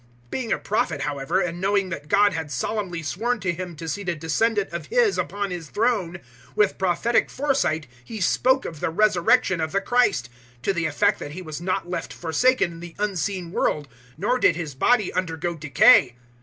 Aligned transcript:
002:030 0.31 0.31
Being 0.31 0.51
a 0.51 0.57
Prophet, 0.57 1.01
however, 1.01 1.41
and 1.41 1.61
knowing 1.61 1.89
that 1.89 2.07
God 2.07 2.33
had 2.33 2.49
solemnly 2.49 3.03
sworn 3.03 3.39
to 3.41 3.51
him 3.53 3.75
to 3.75 3.87
seat 3.87 4.09
a 4.09 4.15
descendant 4.15 4.71
of 4.71 4.87
his 4.87 5.19
upon 5.19 5.51
his 5.51 5.69
throne, 5.69 6.13
002:031 6.13 6.21
with 6.55 6.77
prophetic 6.79 7.29
foresight 7.29 7.85
he 8.03 8.19
spoke 8.19 8.65
of 8.65 8.79
the 8.79 8.89
resurrection 8.89 9.61
of 9.61 9.71
the 9.73 9.79
Christ, 9.79 10.27
to 10.63 10.73
the 10.73 10.87
effect 10.87 11.19
that 11.19 11.33
He 11.33 11.43
was 11.43 11.61
not 11.61 11.87
left 11.87 12.13
forsaken 12.13 12.71
in 12.71 12.79
the 12.79 12.95
Unseen 12.97 13.51
World, 13.51 13.87
nor 14.17 14.39
did 14.39 14.55
His 14.55 14.73
body 14.73 15.13
undergo 15.13 15.53
decay. 15.53 16.15